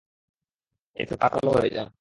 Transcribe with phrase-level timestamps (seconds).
[0.95, 1.89] এতে তা আটালো হয়ে যায়।